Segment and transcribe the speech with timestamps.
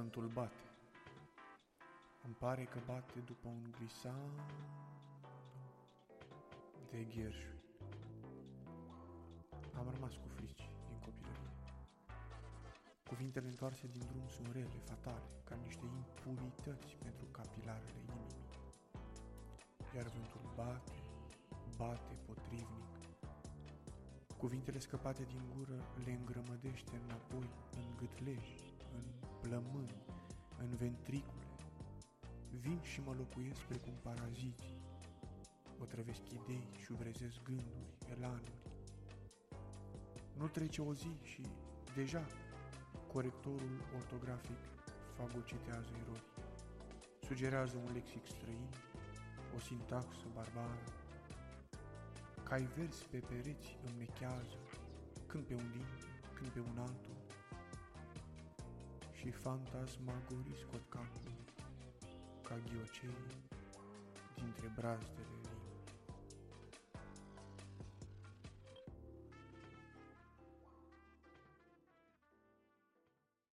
[0.00, 0.64] vântul bate.
[2.26, 4.38] Îmi pare că bate după un glisand
[6.90, 7.62] de gherșuri.
[9.78, 11.52] Am rămas cu frici din copilărie.
[13.08, 18.48] Cuvintele întoarse din drum sunt rele, fatale, ca niște impurități pentru capilarele inimii.
[19.94, 20.98] Iar vântul bate,
[21.76, 22.88] bate potrivnic.
[24.38, 27.48] Cuvintele scăpate din gură le îngrămădește înapoi
[27.80, 28.59] în gâtleji,
[29.50, 30.02] în plămâni,
[30.58, 31.46] în ventricule.
[32.50, 34.82] Vin și mă locuiesc precum paraziții.
[35.78, 38.58] Otrăvesc idei, șubrezesc gânduri, elanuri.
[40.36, 41.42] Nu trece o zi și,
[41.94, 42.26] deja,
[43.12, 44.58] corectorul ortografic
[45.16, 46.24] fagocitează erori.
[47.20, 48.68] Sugerează un lexic străin,
[49.56, 50.84] o sintaxă barbară.
[52.42, 54.58] Cai verzi pe pereți îmi nechează,
[55.26, 55.86] când pe un din,
[56.34, 57.09] când pe un altul,
[59.20, 61.38] și fantasmagorii scot capul
[62.46, 63.26] ca ghiocei
[64.34, 65.29] dintre brazdele